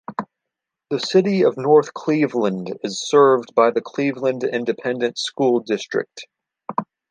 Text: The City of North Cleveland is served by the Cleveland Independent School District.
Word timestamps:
The 0.89 0.99
City 0.99 1.43
of 1.43 1.57
North 1.59 1.93
Cleveland 1.93 2.75
is 2.83 3.07
served 3.07 3.53
by 3.53 3.69
the 3.69 3.81
Cleveland 3.81 4.43
Independent 4.43 5.19
School 5.19 5.59
District. 5.59 6.25